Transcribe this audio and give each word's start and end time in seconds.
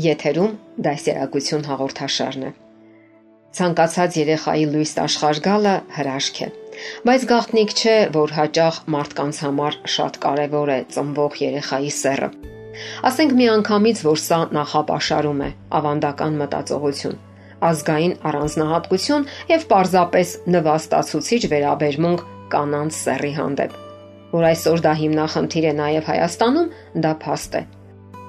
Եթերում 0.00 0.52
դասերակցություն 0.86 1.64
հաղորդաշարն 1.68 2.44
է։ 2.46 2.50
Ցանկացած 3.58 4.16
երեխայի 4.20 4.66
լույս 4.70 4.92
աշխարհ 5.02 5.40
գալը 5.46 5.72
հրաշք 5.96 6.38
է, 6.46 6.48
բայց 7.08 7.26
գաղտնիք 7.32 7.74
չէ, 7.74 7.96
որ 8.14 8.34
հաճախ 8.36 8.78
մարդկանց 8.94 9.40
համար 9.44 9.76
շատ 9.94 10.18
կարևոր 10.24 10.72
է 10.76 10.78
ծնվող 10.94 11.36
երեխայի 11.42 11.92
սերը։ 11.98 12.30
Ասենք 13.10 13.34
միանգամից, 13.40 14.02
որ 14.06 14.22
սա 14.24 14.40
նախապաշարում 14.56 15.42
է, 15.44 15.50
ավանդական 15.80 16.40
մտածողություն, 16.44 17.20
ազգային 17.70 18.16
առանձնահատկություն 18.30 19.28
եւ 19.50 19.68
պարզապես 19.74 20.34
նվաստացուցիչ 20.56 21.42
վերաբերմունք 21.52 22.26
կանանց 22.54 23.02
սեռի 23.04 23.34
հանդեպ 23.42 23.78
որ 24.30 24.46
այսօր 24.52 24.82
դա 24.86 24.92
հիմնախնդիր 25.00 25.64
է 25.66 25.74
նաև 25.80 26.08
Հայաստանում, 26.10 26.72
դա 27.02 27.12
փաստ 27.24 27.56
է։ 27.58 27.62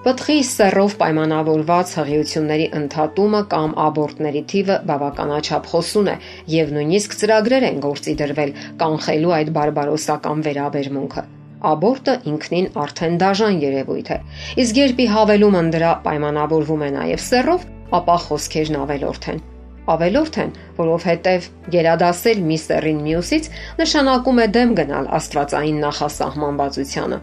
Պտղի 0.01 0.35
սեռով 0.49 0.93
պայմանավորված 0.97 1.91
հղիությունների 1.93 2.63
ընդհատումը 2.77 3.41
կամ 3.52 3.73
աբորտների 3.83 4.39
թիվը 4.49 4.77
բավականաչափ 4.89 5.67
խոսուն 5.71 6.08
է 6.09 6.16
եւ 6.53 6.71
նույնիսկ 6.77 7.11
ծրագրեր 7.19 7.66
են 7.67 7.75
գործի 7.83 8.16
դրվել 8.21 8.53
կանխելու 8.81 9.33
այդ 9.38 9.52
բարբարոսական 9.58 10.41
վերաբերմունքը։ 10.47 11.23
Աբորտը 11.71 12.16
ինքնին 12.31 12.69
արդեն 12.81 13.19
դաժան 13.21 13.59
երևույթ 13.61 14.09
է։ 14.16 14.17
Իսկ 14.63 14.80
երբ 14.81 15.03
ի 15.05 15.08
հավելումը 15.11 15.61
դրա 15.75 15.91
պայմանավորվում 16.08 16.81
է 16.81 16.89
նաև 16.95 17.21
սեռով, 17.27 17.67
ապա 18.02 18.15
խոսքերն 18.25 18.80
ավելորդ 18.81 19.27
են 19.36 19.43
ավելորդ 19.91 20.36
են, 20.41 20.52
որովհետև 20.77 21.45
գերադասել 21.73 22.41
մի 22.47 22.58
սեռին 22.63 23.03
մյուսից 23.05 23.52
նշանակում 23.81 24.41
է 24.45 24.49
դեմ 24.58 24.73
գնալ 24.81 25.11
աստվածային 25.19 25.80
նախասահմանվածությանը։ 25.86 27.21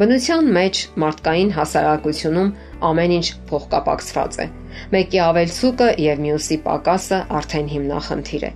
Բնության 0.00 0.46
մեջ 0.56 0.78
մարդկային 1.02 1.50
հասարակությունում 1.52 2.50
ամեն 2.88 3.12
ինչ 3.16 3.26
փոխկապակցված 3.50 4.36
է։ 4.40 4.46
Մեկի 4.94 5.18
ավելցուկը 5.24 5.88
եւ 6.00 6.22
մյուսի 6.24 6.56
պակասը 6.64 7.18
արդեն 7.40 7.66
հիմնախնդիր 7.72 8.46
է։ 8.48 8.50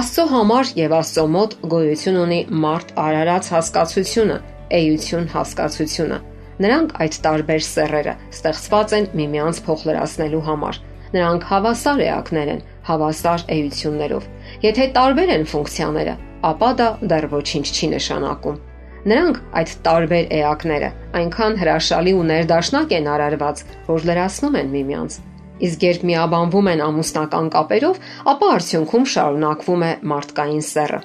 Աստծո 0.00 0.24
համար 0.30 0.70
եւ 0.80 0.94
Աստծո 0.96 1.24
մոտ 1.34 1.56
գոյություն 1.74 2.16
ունի 2.22 2.38
մարդ 2.64 2.94
արարած 3.02 3.50
հասկացությունը, 3.56 4.38
էություն 4.78 5.26
հասկացությունը։ 5.34 6.18
Նրանք 6.64 6.94
այդ 7.04 7.18
տարբեր 7.26 7.66
սեռերը 7.66 8.14
ստեղծված 8.32 8.94
են 8.96 9.08
միմյանց 9.20 9.60
փոխլրացնելու 9.66 10.40
համար։ 10.46 10.78
Նրանք 11.16 11.44
հավասար 11.50 12.00
էակներ 12.06 12.54
են, 12.54 12.64
հավասար 12.88 13.44
էություններով։ 13.58 14.30
Եթե 14.64 14.88
տարբեր 14.96 15.34
են 15.36 15.44
ֆունկցիաները, 15.52 16.16
ապա 16.54 16.72
դա 16.80 16.88
դեռ 17.12 17.28
ոչինչ 17.36 17.66
չի 17.76 17.92
նշանակում։ 17.92 18.58
Նրանք 19.06 19.36
այդ 19.60 19.72
տարբեր 19.86 20.24
էակները 20.34 20.86
այնքան 21.20 21.56
հրաշալի 21.60 22.12
ու 22.18 22.24
ներդաշնակ 22.30 22.94
են 22.96 23.08
արարված, 23.14 23.62
որ 23.86 24.06
լրացնում 24.10 24.56
են 24.60 24.72
միմյանց։ 24.72 25.18
Իսկ 25.66 25.84
երբ 25.86 26.02
միաբանվում 26.10 26.70
են 26.72 26.82
ամուսնական 26.86 27.46
կապերով, 27.54 28.00
ապա 28.32 28.48
արդյունքում 28.56 29.06
շարունակվում 29.12 29.84
է 29.86 29.92
մարդկային 30.10 30.64
սեռը։ 30.66 31.00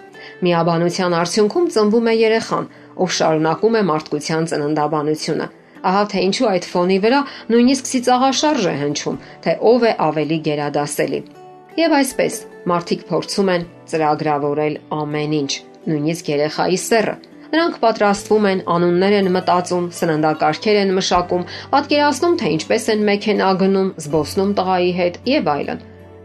Միաբանության 0.47 1.15
արդյունքում 1.21 1.69
ծնվում 1.77 2.09
է 2.11 2.15
երեխան, 2.21 2.67
ով 3.05 3.13
շարունակում 3.21 3.77
է 3.77 3.83
մարդկության 3.91 4.49
ծննդաբանությունը։ 4.51 5.47
Ահա 5.81 6.03
թե 6.11 6.23
ինչու 6.25 6.49
այդ 6.51 6.65
ֆոնի 6.71 6.97
վրա 7.05 7.21
նույնիսկ 7.53 7.87
ցիծաղաշարժ 7.91 8.65
է 8.65 8.75
հնչում, 8.81 9.17
թե 9.45 9.55
ով 9.71 9.85
է 9.87 9.93
ավելի 10.11 10.37
գերադասելի։ 10.51 11.21
Եվ 11.81 11.95
այսպես 12.01 12.37
մարդիկ 12.69 13.05
փորձում 13.09 13.51
են 13.55 13.67
ծրագրավորել 13.93 14.75
ամեն 15.01 15.35
ինչ, 15.41 15.51
նույնիսկ 15.89 16.33
երեխայի 16.35 16.79
սեռը։ 16.91 17.15
Նրանք 17.51 17.77
պատրաստվում 17.83 18.45
են, 18.47 18.59
անուններ 18.71 19.13
են 19.17 19.29
մտածում, 19.35 19.87
սննդակարգեր 19.97 20.77
են 20.81 20.93
մշակում, 20.95 21.41
պատկերացնում, 21.73 22.35
թե 22.39 22.51
ինչպես 22.55 22.85
են 22.93 23.01
մեքենա 23.09 23.49
գնում, 23.61 23.89
զբոսնում 24.05 24.53
տղայի 24.59 24.91
հետ 24.99 25.17
եւ 25.27 25.49
այլն։ 25.51 25.81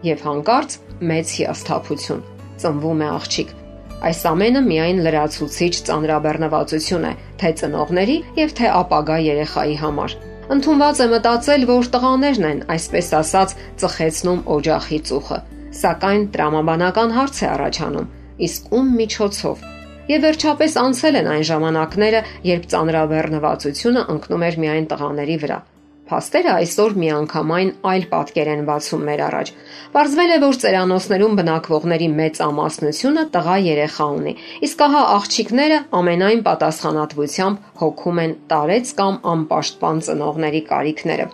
Եվ 0.07 0.23
հանկարծ 0.27 0.77
մեծ 1.11 1.33
հիասթափություն։ 1.37 2.23
Ծնվում 2.63 3.03
է 3.03 3.09
աղջիկ։ 3.17 3.51
Այս 4.07 4.21
ամենը 4.31 4.63
միայն 4.71 4.99
լրացուցիչ 5.03 5.75
ծանրաբեռնվածություն 5.91 7.07
է, 7.11 7.13
թե 7.43 7.51
ծնողների 7.59 8.17
եւ 8.39 8.57
թե 8.61 8.73
ապագա 8.87 9.17
երեխայի 9.27 9.77
համար։ 9.83 10.17
Ընթունված 10.57 11.01
է 11.03 11.07
մտածել, 11.11 11.65
որ 11.67 11.89
տղաներն 11.97 12.47
են, 12.51 12.61
այսպես 12.77 13.09
ասած, 13.19 13.55
ծխեցնում 13.83 14.45
օջախի 14.57 15.01
ծուխը, 15.11 15.39
սակայն 15.81 16.29
տրամաբանական 16.37 17.17
հարց 17.19 17.41
է 17.43 17.49
առաջանում. 17.57 18.13
իսկ 18.47 18.63
ում 18.77 18.89
միջոցով։ 19.01 19.76
Եվ 20.06 20.21
վերջապես 20.22 20.75
անցել 20.78 21.17
են 21.19 21.28
այն 21.33 21.41
ժամանակները, 21.49 22.19
երբ 22.47 22.67
ծանրաբեռնվածությունը 22.72 24.03
ընկնում 24.12 24.44
էր 24.49 24.59
միայն 24.62 24.84
տղաների 24.93 25.39
վրա։ 25.43 25.56
Փաստերը 26.06 26.50
այսօր 26.53 26.93
միանգամայն 27.03 27.71
այլ 27.91 28.05
պատկեր 28.12 28.50
են 28.53 28.62
բացում 28.69 29.03
մեր 29.09 29.22
առաջ։ 29.27 29.49
Պարզվել 29.97 30.31
է, 30.31 30.37
որ 30.45 30.59
ծերանոցներում 30.62 31.34
բնակվողների 31.41 32.09
մեծ 32.21 32.39
ամասնությունը 32.47 33.25
տղա 33.34 33.56
երեխա 33.66 34.06
ունի, 34.21 34.34
իսկ 34.69 34.84
ահա 34.87 35.03
աղջիկները 35.16 35.81
ամենայն 35.99 36.45
պատասխանատվությամբ 36.47 37.66
հոգում 37.83 38.22
են 38.27 38.37
տարեց 38.55 38.95
կամ 39.03 39.19
անպաշտպան 39.34 40.05
ծնողների 40.06 40.62
կարիքները։ 40.71 41.27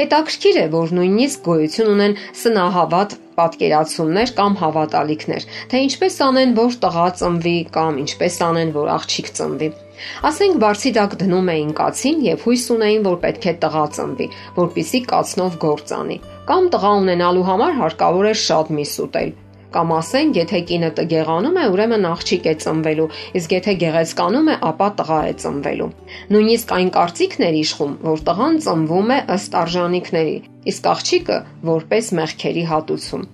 Հետաքրքիր 0.00 0.58
է, 0.60 0.66
որ 0.74 0.94
նույնիսկ 0.98 1.44
գոյություն 1.48 1.92
ունեն 1.94 2.16
սնահավատ 2.40 3.16
պատկերացումներ 3.38 4.32
կամ 4.38 4.58
հավատալիքներ, 4.60 5.46
թե 5.70 5.80
ինչպես 5.88 6.18
անեն, 6.28 6.52
որ 6.58 6.76
տղա 6.84 7.06
ծնվի 7.20 7.56
կամ 7.74 7.98
ինչպես 8.04 8.36
անեն, 8.48 8.74
որ 8.78 8.92
աղջիկ 8.94 9.30
ծնվի։ 9.38 9.70
Ասենք 10.28 10.56
բարձի 10.62 10.90
դակ 10.98 11.16
դնում 11.22 11.50
էին 11.54 11.72
կացին 11.78 12.24
եւ 12.26 12.44
հույս 12.48 12.64
ունեին, 12.74 13.04
որ 13.06 13.18
պետք 13.24 13.46
է 13.50 13.54
տղա 13.64 13.84
ծնվի, 13.98 14.28
որpիսի 14.58 15.00
կացնով 15.12 15.58
գործ 15.64 15.94
անի։ 15.98 16.18
Կամ 16.50 16.68
տղա 16.74 16.92
ունենալու 17.04 17.48
համար 17.50 17.78
հարկավոր 17.80 18.30
է 18.30 18.34
շատ 18.44 18.72
միս 18.78 18.94
ուտել, 19.06 19.30
Կամ 19.74 19.92
ասենք, 19.98 20.36
եթե 20.38 20.58
կինը 20.70 20.90
տգեղանում 20.98 21.56
է, 21.58 21.64
ուրեմն 21.74 22.04
աղջիկ 22.10 22.44
է 22.46 22.54
ծնվելու, 22.64 23.06
իսկ 23.40 23.54
եթե 23.56 23.74
գեղեցկանում 23.82 24.50
է, 24.54 24.56
ապա 24.70 24.88
տղա 25.00 25.20
է 25.30 25.32
ծնվելու։ 25.42 25.90
Նույնիսկ 26.34 26.74
այն 26.78 26.90
կարծիքն 26.94 27.46
էր 27.48 27.58
իշխում, 27.64 27.98
որ 28.06 28.24
տղան 28.30 28.58
ծնվում 28.68 29.12
է 29.14 29.18
ըստ 29.34 29.58
արժանինքների, 29.64 30.36
իսկ 30.74 30.90
աղջիկը 30.94 31.38
որպես 31.74 32.12
մեղքերի 32.20 32.64
հատուցում։ 32.70 33.28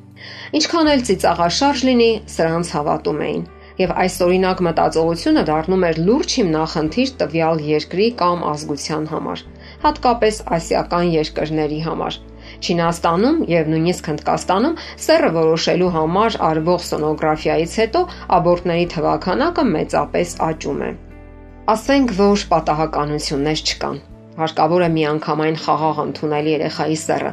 Ինչքան 0.61 0.93
էլ 0.95 1.07
ծիծաղաշարժ 1.11 1.87
լինի, 1.91 2.13
սրանց 2.35 2.73
հավատում 2.77 3.25
էին 3.29 3.45
եւ 3.81 3.93
այս 4.03 4.17
օրինակ 4.27 4.59
մտածողությունը 4.67 5.43
դառնում 5.49 5.85
էր 5.89 6.01
լուրջ 6.09 6.35
հիմնախնդիր 6.41 7.13
տվյալ 7.23 7.63
երկրի 7.69 8.09
կամ 8.21 8.43
ազգության 8.51 9.07
համար, 9.13 9.45
հատկապես 9.87 10.41
ասիական 10.57 11.13
երկրների 11.15 11.81
համար։ 11.87 12.19
Չինաստանում 12.61 13.37
եւ 13.49 13.69
նույնիսկ 13.73 14.09
Հնդկաստանում 14.11 14.75
սեռը 15.01 15.29
որոշելու 15.37 15.91
համար 15.95 16.35
արվող 16.49 16.83
սոնոգրաֆիայից 16.87 17.77
հետո 17.81 18.01
աբորտների 18.37 18.87
թվականակը 18.95 19.65
մեծապես 19.71 20.35
աճում 20.47 20.83
է։ 20.85 20.91
Ասենք, 21.75 22.13
որ 22.19 22.45
պատահականություններ 22.51 23.63
չկան։ 23.71 23.97
Հարկավոր 24.41 24.85
է 24.85 24.91
միանգամայն 24.97 25.57
խաղաղ 25.65 26.03
ընդունել 26.05 26.51
երեխայի 26.51 26.99
սեռը։ 27.05 27.33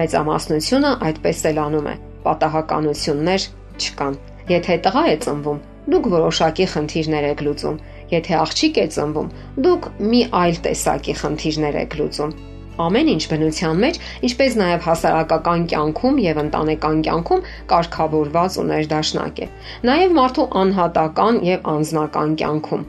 Մեծամասնությունը 0.00 0.92
այդպես 1.10 1.42
էլ 1.50 1.60
անում 1.64 1.90
է։ 1.90 1.94
Պատահականություններ 2.26 3.48
չկան։ 3.80 4.20
Եթե 4.50 4.76
տղա 4.86 5.04
է 5.10 5.16
ծնվում, 5.24 5.58
դուք 5.90 6.06
որոշակի 6.14 6.66
խնդիրներ 6.74 7.26
եք 7.30 7.42
լուծում։ 7.48 7.82
Եթե 8.14 8.38
աղջիկ 8.44 8.80
է 8.84 8.86
ծնվում, 8.94 9.34
դուք 9.66 9.90
մի 10.10 10.22
այլ 10.44 10.62
տեսակի 10.66 11.18
խնդիրներ 11.24 11.82
եք 11.84 11.98
լուծում 12.02 12.34
Ամեն 12.80 13.10
ինչ 13.14 13.22
բնության 13.30 13.80
մեջ, 13.84 13.98
ինչպես 14.28 14.56
նաև 14.60 14.84
հասարակական 14.88 15.64
կյանքում 15.72 16.20
եւ 16.24 16.40
ընտանեկան 16.44 17.02
կյանքում 17.06 17.42
կարգավորված 17.72 18.58
ու 18.60 18.66
ներդաշնակ 18.70 19.40
է։ 19.44 19.48
Նաև 19.90 20.14
մարդու 20.20 20.46
անհատական 20.62 21.40
եւ 21.50 21.70
անձնական 21.74 22.36
կյանքում։ 22.40 22.84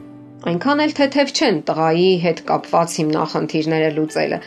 Այնքան 0.52 0.84
էլ 0.84 0.94
թեթև 0.98 1.32
չեն 1.38 1.58
տղայի 1.70 2.06
հետ 2.26 2.44
կապված 2.52 2.94
հիմնախնդիրները 3.02 3.90
լուծելը։ 3.98 4.38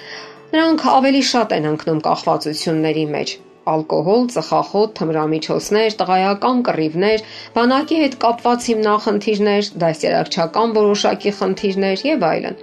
Նրանք 0.55 0.87
ավելի 0.95 1.21
շատ 1.29 1.53
են 1.55 1.67
ընկնում 1.69 2.01
կախվածությունների 2.07 3.05
մեջ, 3.15 3.31
ալկոհոլ, 3.71 4.27
ծխախոտ, 4.35 4.91
թմրամիջոցներ, 4.99 5.95
տղայական 6.01 6.61
կռիվներ, 6.67 7.23
բանակի 7.55 7.97
հետ 8.03 8.17
կապված 8.25 8.67
հիմնախնդիրներ, 8.71 9.71
դասերակցական 9.83 10.75
որոշակի 10.79 11.35
խնդիրներ 11.39 12.05
եւ 12.11 12.27
այլն։ 12.29 12.59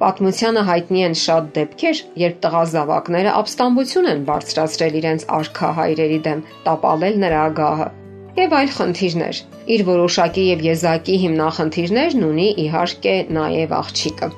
Պատմությանը 0.00 0.62
հայտնի 0.68 1.02
են 1.08 1.18
շատ 1.24 1.50
դեպքեր, 1.56 1.98
երբ 2.20 2.38
տղա 2.44 2.62
զավակները 2.74 3.34
ապստամբություն 3.40 4.08
են 4.12 4.24
բարձրացրել 4.30 4.96
իրենց 5.00 5.26
արքա 5.38 5.68
հայրերի 5.80 6.16
դեմ, 6.24 6.40
տապալել 6.64 7.20
նրա 7.24 7.44
գահը 7.60 7.86
եւ 8.34 8.54
այլ 8.58 8.70
խնդիրներ։ 8.74 9.40
Իր 9.74 9.84
որոշակի 9.86 10.44
եւ 10.48 10.64
եզակի 10.66 11.18
հիմնախնդիրներն 11.24 12.24
ունի 12.28 12.48
իհարկե 12.64 13.14
նաեւ 13.38 13.74
աղջիկը։ 13.78 14.28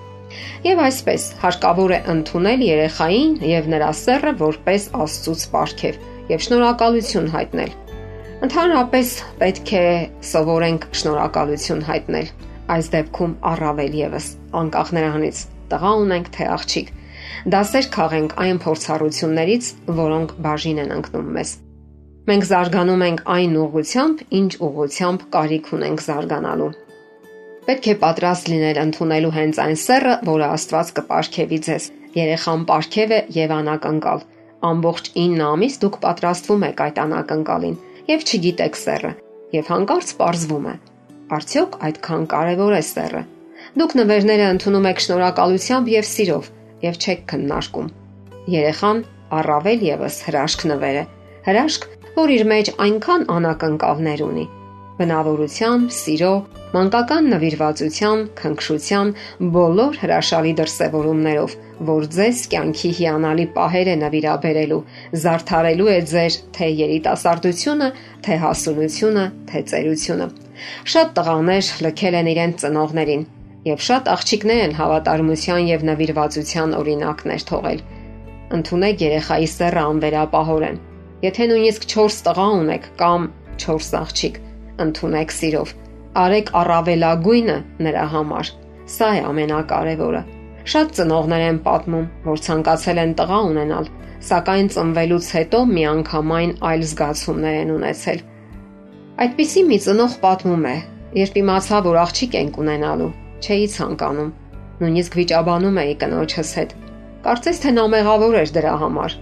Եվ 0.66 0.82
այսպես 0.84 1.24
հարկավոր 1.40 1.94
է 1.96 2.00
ընդունել 2.12 2.64
երեխային 2.66 3.34
եւ 3.48 3.70
նրա 3.72 3.90
սեռը 4.02 4.32
որպես 4.42 4.88
Աստծուց 5.06 5.44
ապարքև 5.48 6.00
եւ 6.34 6.44
շնորհակալություն 6.46 7.30
հայտնել։ 7.36 7.76
Ընդհանրապես 8.46 9.12
պետք 9.40 9.72
է 9.80 9.86
սովորենք 10.30 10.88
շնորհակալություն 11.00 11.86
հայտնել։ 11.88 12.32
Այս 12.76 12.90
դեպքում 12.96 13.36
առավել 13.54 13.96
եւս 14.02 14.26
անկախ 14.62 14.90
նրանից 14.96 15.42
տղա 15.70 15.92
ունենք 16.06 16.32
թե 16.36 16.48
աղջիկ։ 16.56 16.90
Դասեր 17.52 17.86
քաղենք 17.96 18.34
այն 18.42 18.58
փորձառություններից, 18.64 19.68
որոնք 20.00 20.34
բաժին 20.46 20.80
են 20.82 20.92
ընկնում 20.96 21.30
մեզ։ 21.36 21.52
Մենք 22.26 22.46
զարգանում 22.50 23.02
ենք 23.06 23.20
այն 23.36 23.52
ուղությամբ, 23.62 24.22
ինչ 24.38 24.50
ուղությամբ 24.66 25.20
կարիք 25.36 25.68
ունենք 25.76 26.02
զարգանալու։ 26.06 26.70
Պետք 27.66 27.86
է 27.86 27.94
պատրաստ 28.02 28.50
լինել 28.50 28.80
ընդունելու 28.82 29.30
հենց 29.36 29.60
այն 29.66 29.78
սեռը, 29.82 30.14
որը 30.26 30.48
Աստված 30.56 30.90
կպարգևի 30.96 31.58
ձեզ։ 31.66 31.86
Երեխան 32.16 32.66
պարգև 32.70 33.14
է 33.16 33.20
եւ 33.36 33.54
անակնկալ։ 33.56 34.26
Ամբողջ 34.66 35.10
9 35.18 35.46
ամիս 35.46 35.78
դուք 35.82 35.98
պատրաստվում 36.06 36.66
եք 36.70 36.82
այդ 36.86 37.00
անակնկալին 37.06 37.78
եւ 38.10 38.26
չգիտեք 38.26 38.78
սեռը։ 38.82 39.12
Եվ 39.56 39.72
հանկարծ 39.74 40.12
parzվում 40.20 40.68
է. 40.72 40.76
արդյոք 41.36 41.80
այդքան 41.86 42.26
կարեւոր 42.32 42.74
է 42.76 42.82
սեռը։ 42.86 43.22
Դուք 43.76 43.94
նվերները 44.00 44.44
ընդունում 44.56 44.86
եք 44.88 45.02
շնորհակալությամբ 45.04 45.88
եւ 45.92 46.06
սիրով 46.10 46.50
եւ 46.86 47.00
չեք 47.02 47.24
քննարկում։ 47.32 47.90
Երեխան 48.56 49.02
առավել 49.40 49.86
եւս 49.90 50.20
հրաշք 50.28 50.68
նվեր 50.72 51.00
է։ 51.00 51.06
Հրաշք, 51.48 51.88
որ 52.16 52.36
իր 52.36 52.44
մեջ 52.56 52.70
այնքան 52.86 53.26
անակնկալներ 53.36 54.22
ունի 54.26 54.46
բնավորության, 54.96 55.82
սիրո, 55.92 56.32
մանկական 56.72 57.26
նվիրվածության, 57.32 58.22
քնքշության 58.38 59.10
բոլոր 59.56 59.98
հրաշալի 60.02 60.52
դրսևորումներով, 60.60 61.56
որ 61.90 62.08
ձեզ 62.16 62.40
կյանքի 62.54 62.92
հիանալի 63.00 63.46
պահերը 63.58 63.96
նվիրաբերելու, 64.06 64.80
զարթարելու 65.26 65.92
է 65.92 65.98
ձեր 66.16 66.40
թե 66.56 66.72
երիտասարդությունը, 66.80 67.92
թե 68.24 68.40
հասունությունը, 68.46 69.24
թե 69.52 69.64
ծերությունը։ 69.72 70.28
Շատ 70.96 71.16
տղաներ 71.20 71.72
լքել 71.84 72.20
են 72.22 72.30
իրենց 72.32 72.64
ծնողներին, 72.64 73.26
եւ 73.66 73.80
շատ 73.82 74.08
աղջիկներ 74.12 74.60
են 74.66 74.74
հավատարմության 74.78 75.70
եւ 75.72 75.84
նվիրվածության 75.88 76.74
օրինակներ 76.80 77.46
թողել։ 77.50 77.80
Ընթունեք 78.56 79.02
երեխայի 79.02 79.48
սեռը 79.56 79.82
անվերապահորեն։ 79.90 80.78
Եթե 81.26 81.48
նույնիսկ 81.50 81.88
4 81.92 82.20
տղա 82.28 82.46
ունեք 82.60 82.86
կամ 83.00 83.26
4 83.64 83.90
աղջիկ, 84.02 84.38
ընդունեք 84.86 85.34
սիրով։ 85.38 85.74
Արեք 86.22 86.54
առավելագույնը 86.60 87.58
նրա 87.88 88.06
համար։ 88.14 88.52
Սա 88.96 89.10
է 89.16 89.20
ամենակարևորը։ 89.32 90.22
Շատ 90.66 90.96
ծնողներ 90.98 91.42
են 91.50 91.60
պատմում, 91.66 92.06
որ 92.30 92.40
ցանկացել 92.46 93.02
են 93.02 93.12
տղա 93.18 93.42
ունենալ, 93.50 93.90
սակայն 94.30 94.72
ծնվելուց 94.76 95.26
հետո 95.36 95.60
միանգամայն 95.74 96.56
այլ 96.70 96.88
զգացումներ 96.90 97.60
են 97.66 97.76
ունեցել։ 97.76 98.24
Այդպիսի 99.26 99.62
մի 99.70 99.78
ծնող 99.86 100.18
պատմում 100.22 100.66
է, 100.70 100.76
երբ 101.26 101.38
իմացա, 101.42 101.78
որ 101.86 102.02
աղջիկ 102.06 102.36
ենք 102.40 102.58
ունենալու, 102.62 103.12
չէի 103.44 103.68
ցանկանում։ 103.76 104.32
Նույնիսկ 104.80 105.16
վիճաբանում 105.20 105.78
էի 105.82 105.94
կնոջս 106.02 106.50
հետ։ 106.60 106.74
Կարծես 107.26 107.60
թե 107.62 107.70
նա 107.76 107.84
մեղավոր 107.96 108.34
էր 108.40 108.50
դրա 108.56 108.74
համար։ 108.82 109.14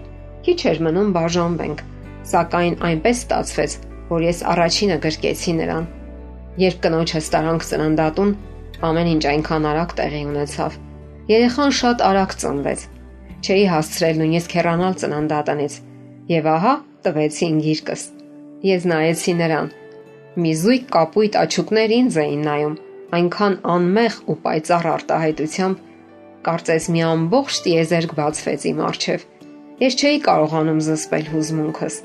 Քիչ 0.44 0.58
էր 0.70 0.80
մնում 0.86 1.12
բաժանվենք, 1.14 1.84
սակայն 2.30 2.74
այնպես 2.88 3.20
ստացվեց, 3.24 3.76
որ 4.10 4.24
ես 4.28 4.40
առաջինը 4.54 4.98
գրկեցի 5.04 5.54
նրան։ 5.60 5.86
Երբ 6.64 6.80
կնոջս 6.84 7.30
տարանք 7.34 7.64
ծննդատուն, 7.70 8.34
ամեն 8.88 9.10
ինչ 9.14 9.22
այնքան 9.30 9.68
արագ 9.70 9.94
տեղի 10.00 10.22
ունեցավ։ 10.30 10.76
Երեխան 11.34 11.72
շատ 11.80 12.04
արագ 12.08 12.34
ծնվեց։ 12.44 12.84
Չէի 13.44 13.64
հասցրել 13.74 14.20
նույնիսկ 14.20 14.56
հեռանալ 14.58 14.94
ծննդատնից։ 15.00 15.74
Եվ 16.34 16.46
ահա 16.54 16.74
տվեցին 17.04 17.56
գիրկս։ 17.64 18.02
Ես 18.64 18.86
նայեցի 18.90 19.34
նրան։ 19.40 19.70
Մի 20.44 20.52
զույգ 20.60 20.84
կապույտ 20.94 21.38
աչուկներ 21.44 21.94
ինձ 21.98 22.18
էին 22.24 22.44
նայում, 22.48 22.76
այնքան 23.14 23.54
անմեղ 23.74 24.16
ու 24.30 24.36
պայծառ 24.44 24.88
արտահայտությամբ, 24.94 25.84
կարծես 26.44 26.88
մի 26.94 27.04
ամբողջ 27.08 27.60
տիեզերք 27.64 28.14
բացվեց 28.18 28.66
իմ 28.70 28.82
առջև։ 28.88 29.24
Ես 29.84 29.96
չէի 30.00 30.18
կարողանում 30.24 30.80
զսպել 30.86 31.30
հուզմունքս։ 31.34 31.96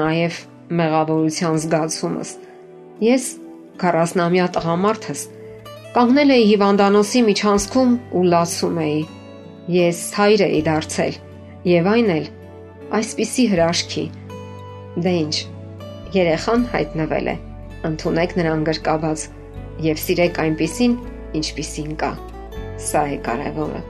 Նաև 0.00 0.40
մեղավորության 0.80 1.60
զգացումս։ 1.64 2.32
Ես 3.00 3.28
40-ամյա 3.80 4.46
տղամարդս 4.56 5.22
կանգնել 5.94 6.34
էի 6.34 6.44
հիվանդանոցի 6.50 7.22
միջանցքում 7.30 7.94
ու 8.18 8.26
լացում 8.34 8.76
էի։ 8.84 9.00
Ես 9.74 10.02
հայր 10.20 10.44
էի 10.46 10.60
դարձել 10.68 11.16
եւ 11.70 11.88
այն 11.94 12.12
էլ 12.14 12.28
այսպիսի 13.00 13.46
հրաշքի։ 13.54 14.04
Դե 15.02 15.14
ինչ, 15.24 15.34
երեխան 16.20 16.64
հայտնվել 16.74 17.32
է։ 17.32 17.36
Ընթունեք 17.90 18.32
նրան 18.38 18.64
գրկաբաց 18.70 19.26
եւ 19.84 20.00
սիրեք 20.00 20.38
այնպիսին, 20.44 20.98
ինչպիսին 21.40 21.96
կա։ 22.00 22.10
Սա 22.80 23.02
է 23.14 23.16
կարևորը։ 23.26 23.80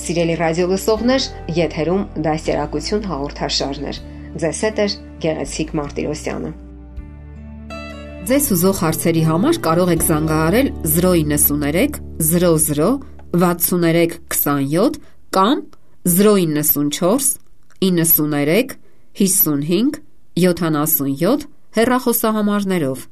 Սիրելի 0.00 0.34
ռադիո 0.40 0.66
լսողներ, 0.70 1.28
եթերում 1.56 2.02
դասերակցություն 2.26 3.06
հաղորդաշարներ։ 3.10 4.00
Ձեզ 4.40 4.60
հետ 4.66 4.80
է 4.80 4.86
Գեղեցիկ 5.24 5.72
Մարտիրոսյանը։ 5.80 6.50
Ձեզ 8.30 8.46
ուզող 8.54 8.80
հարցերի 8.84 9.22
համար 9.26 9.56
կարող 9.66 9.90
եք 9.96 10.02
զանգահարել 10.06 10.68
093 10.94 12.00
00 12.20 12.90
63 13.32 14.20
27 14.30 15.00
կամ 15.34 15.64
094 16.04 17.40
93 17.80 18.76
55 19.20 20.00
77 20.36 21.48
հեռախոսահամարներով։ 21.76 23.02